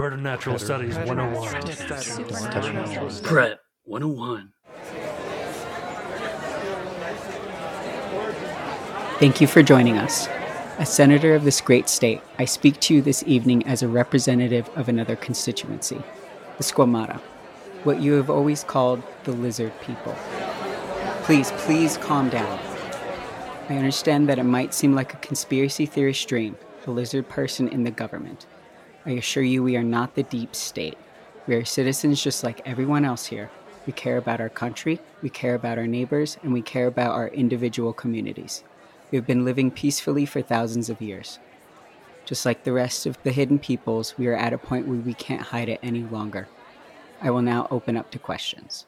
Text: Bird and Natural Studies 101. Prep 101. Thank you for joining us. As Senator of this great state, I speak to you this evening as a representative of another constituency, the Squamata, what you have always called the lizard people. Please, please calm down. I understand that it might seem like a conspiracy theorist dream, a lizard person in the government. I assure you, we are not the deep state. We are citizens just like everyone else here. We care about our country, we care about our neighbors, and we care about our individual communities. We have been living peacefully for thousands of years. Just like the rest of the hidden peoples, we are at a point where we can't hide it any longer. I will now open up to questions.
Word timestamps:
Bird 0.00 0.14
and 0.14 0.22
Natural 0.22 0.58
Studies 0.58 0.96
101. 0.96 3.22
Prep 3.22 3.60
101. 3.84 4.50
Thank 9.18 9.42
you 9.42 9.46
for 9.46 9.62
joining 9.62 9.98
us. 9.98 10.26
As 10.78 10.90
Senator 10.90 11.34
of 11.34 11.44
this 11.44 11.60
great 11.60 11.90
state, 11.90 12.22
I 12.38 12.46
speak 12.46 12.80
to 12.80 12.94
you 12.94 13.02
this 13.02 13.22
evening 13.26 13.66
as 13.66 13.82
a 13.82 13.88
representative 13.88 14.70
of 14.74 14.88
another 14.88 15.16
constituency, 15.16 16.02
the 16.56 16.64
Squamata, 16.64 17.20
what 17.84 18.00
you 18.00 18.14
have 18.14 18.30
always 18.30 18.64
called 18.64 19.02
the 19.24 19.32
lizard 19.32 19.78
people. 19.82 20.14
Please, 21.24 21.52
please 21.58 21.98
calm 21.98 22.30
down. 22.30 22.58
I 23.68 23.76
understand 23.76 24.30
that 24.30 24.38
it 24.38 24.44
might 24.44 24.72
seem 24.72 24.94
like 24.94 25.12
a 25.12 25.18
conspiracy 25.18 25.84
theorist 25.84 26.26
dream, 26.26 26.56
a 26.86 26.90
lizard 26.90 27.28
person 27.28 27.68
in 27.68 27.84
the 27.84 27.90
government. 27.90 28.46
I 29.06 29.12
assure 29.12 29.42
you, 29.42 29.62
we 29.62 29.76
are 29.76 29.82
not 29.82 30.14
the 30.14 30.24
deep 30.24 30.54
state. 30.54 30.98
We 31.46 31.54
are 31.54 31.64
citizens 31.64 32.22
just 32.22 32.44
like 32.44 32.60
everyone 32.66 33.06
else 33.06 33.26
here. 33.26 33.50
We 33.86 33.94
care 33.94 34.18
about 34.18 34.42
our 34.42 34.50
country, 34.50 35.00
we 35.22 35.30
care 35.30 35.54
about 35.54 35.78
our 35.78 35.86
neighbors, 35.86 36.36
and 36.42 36.52
we 36.52 36.60
care 36.60 36.86
about 36.86 37.12
our 37.12 37.28
individual 37.28 37.94
communities. 37.94 38.62
We 39.10 39.16
have 39.16 39.26
been 39.26 39.44
living 39.44 39.70
peacefully 39.70 40.26
for 40.26 40.42
thousands 40.42 40.90
of 40.90 41.00
years. 41.00 41.38
Just 42.26 42.44
like 42.44 42.64
the 42.64 42.72
rest 42.72 43.06
of 43.06 43.20
the 43.22 43.32
hidden 43.32 43.58
peoples, 43.58 44.18
we 44.18 44.26
are 44.26 44.36
at 44.36 44.52
a 44.52 44.58
point 44.58 44.86
where 44.86 44.98
we 44.98 45.14
can't 45.14 45.40
hide 45.40 45.70
it 45.70 45.80
any 45.82 46.02
longer. 46.02 46.46
I 47.22 47.30
will 47.30 47.42
now 47.42 47.68
open 47.70 47.96
up 47.96 48.10
to 48.10 48.18
questions. 48.18 48.84